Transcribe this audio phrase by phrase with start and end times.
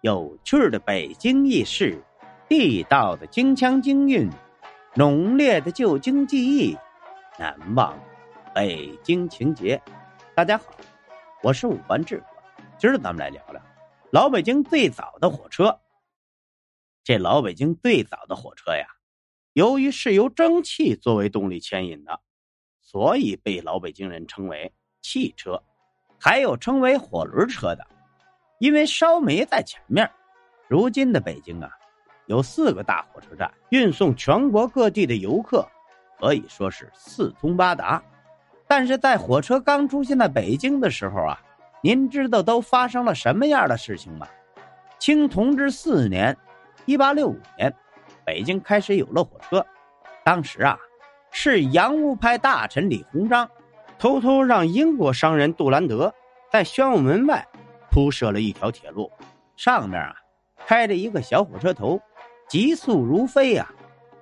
[0.00, 2.00] 有趣的北京轶事，
[2.48, 4.30] 地道的京腔京韵，
[4.94, 6.76] 浓烈的旧京记忆，
[7.36, 7.98] 难忘
[8.54, 9.82] 北京情节。
[10.36, 10.66] 大家好，
[11.42, 12.22] 我是五官志，
[12.78, 13.60] 今儿咱们来聊聊
[14.12, 15.80] 老北京最早的火车。
[17.02, 18.86] 这老北京最早的火车呀，
[19.52, 22.20] 由于是由蒸汽作为动力牵引的，
[22.80, 24.72] 所以被老北京人称为
[25.02, 25.60] 汽车，
[26.20, 27.84] 还有称为火轮车的。
[28.58, 30.10] 因为烧煤在前面，
[30.66, 31.70] 如今的北京啊，
[32.26, 35.66] 有四个大火车站，运送全国各地的游客，
[36.18, 38.02] 可以说是四通八达。
[38.66, 41.40] 但是在火车刚出现在北京的时候啊，
[41.82, 44.26] 您知道都发生了什么样的事情吗？
[44.98, 46.36] 清同治四年，
[46.84, 47.72] 一八六五年，
[48.24, 49.64] 北京开始有了火车。
[50.24, 50.76] 当时啊，
[51.30, 53.48] 是洋务派大臣李鸿章，
[54.00, 56.12] 偷偷让英国商人杜兰德
[56.50, 57.46] 在宣武门外。
[57.98, 59.10] 铺设了一条铁路，
[59.56, 60.14] 上面啊
[60.64, 62.00] 开着一个小火车头，
[62.48, 63.68] 急速如飞呀。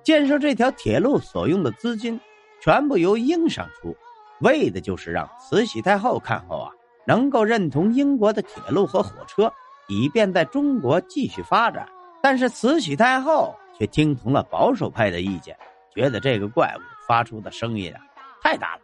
[0.01, 2.19] 建设这条铁路所用的资金
[2.59, 3.95] 全部由英商出，
[4.39, 6.71] 为的就是让慈禧太后看后啊
[7.05, 9.53] 能够认同英国的铁路和火车，
[9.87, 11.87] 以便在中国继续发展。
[12.19, 15.55] 但是慈禧太后却听从了保守派的意见，
[15.93, 18.01] 觉得这个怪物发出的声音啊
[18.41, 18.81] 太大了，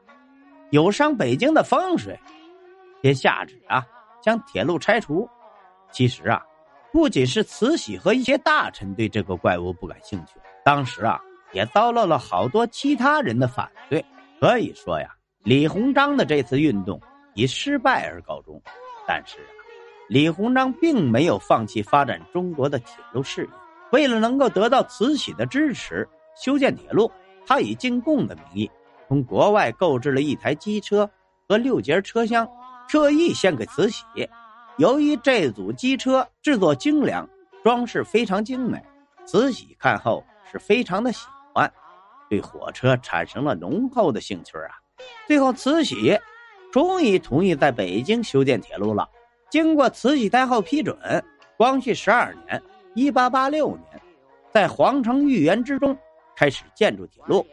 [0.69, 2.15] 有伤北京的风水，
[3.01, 3.83] 便下旨啊。
[4.23, 5.29] 将铁路拆除，
[5.91, 6.41] 其实啊，
[6.93, 11.19] 不仅是慈禧和一些大臣对这个怪物不感兴趣，当时啊，
[11.51, 14.03] 也遭到了好多其他人的反对。
[14.39, 15.13] 可以说呀，
[15.43, 16.99] 李鸿章的这次运动
[17.33, 18.61] 以失败而告终。
[19.05, 19.51] 但是啊，
[20.07, 23.49] 李鸿章并没有放弃发展中国的铁路事业。
[23.91, 27.11] 为了能够得到慈禧的支持，修建铁路，
[27.45, 28.71] 他以进贡的名义，
[29.07, 31.07] 从国外购置了一台机车
[31.47, 32.47] 和六节车厢。
[32.87, 34.03] 特意献给慈禧。
[34.77, 37.27] 由于这组机车制作精良，
[37.63, 38.83] 装饰非常精美，
[39.25, 41.71] 慈禧看后是非常的喜欢，
[42.29, 44.73] 对火车产生了浓厚的兴趣啊。
[45.27, 46.17] 最后，慈禧
[46.71, 49.07] 终于同意在北京修建铁路了。
[49.49, 50.97] 经过慈禧太后批准，
[51.55, 52.61] 光绪十二年
[52.95, 54.01] （一八八六年），
[54.51, 55.95] 在皇城御园之中
[56.35, 57.45] 开始建筑铁路。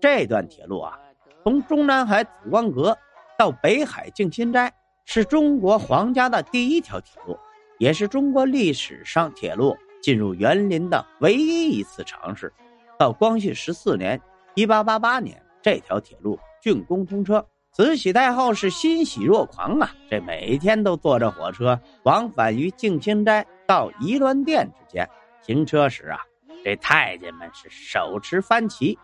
[0.00, 0.96] 这段铁路啊，
[1.42, 2.96] 从中南海紫光阁。
[3.40, 4.70] 到北海静心斋
[5.06, 7.38] 是中国皇家的第一条铁路，
[7.78, 12.52] 也是中国历史上铁路进入园林的唯一一次尝试。
[12.98, 14.20] 到光绪十四年
[14.54, 17.42] （一八八八年），这条铁路竣工通车，
[17.72, 19.90] 慈禧太后是欣喜若狂啊！
[20.10, 25.08] 这每天都坐着火车往返于静心斋到仪銮殿之间。
[25.40, 26.20] 行车时啊，
[26.62, 28.98] 这太监们是手持番旗，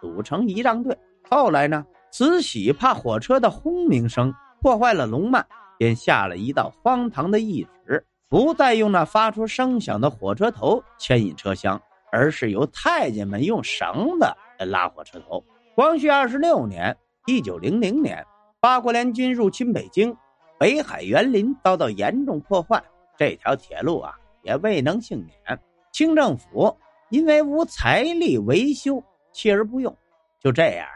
[0.00, 0.96] 组成仪仗队。
[1.28, 1.84] 后来呢？
[2.10, 5.44] 慈禧怕火车的轰鸣声破坏了龙脉，
[5.78, 11.80] 便下了一道荒唐的懿旨，不再用那发出声响的火车头牵引车厢，
[12.12, 14.26] 而是由太监们用绳子
[14.64, 15.42] 拉火车头。
[15.74, 16.94] 光绪二十六年
[17.26, 18.24] （一九零零年），
[18.60, 20.14] 八国联军入侵北京，
[20.58, 22.82] 北海园林遭到严重破坏，
[23.16, 25.58] 这条铁路啊也未能幸免。
[25.92, 26.76] 清政府
[27.08, 29.96] 因为无财力维修，弃而不用。
[30.38, 30.86] 就这样。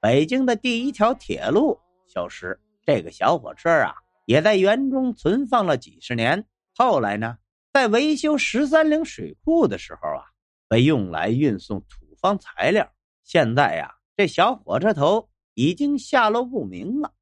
[0.00, 3.94] 北京的第一条铁路消失，这个小火车啊，
[4.24, 6.42] 也在园中存放了几十年。
[6.74, 7.36] 后来呢，
[7.70, 10.24] 在维修十三陵水库的时候啊，
[10.68, 12.90] 被用来运送土方材料。
[13.24, 17.12] 现在呀，这小火车头已经下落不明了。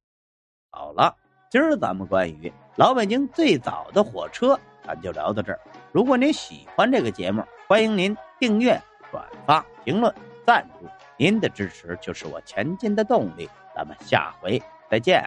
[0.71, 1.13] 好了，
[1.51, 5.59] 今儿咱们关于老北京最早的火车，咱就聊到这儿。
[5.91, 8.81] 如果您喜欢这个节目，欢迎您订阅、
[9.11, 10.87] 转发、评论、赞助。
[11.19, 15.21] 您的支持就是我前进的动力，咱们下回再见。